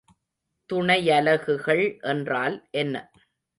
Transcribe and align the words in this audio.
துணையலகுகள் 0.69 1.83
என்றால் 2.01 2.57
என்ன? 2.71 2.95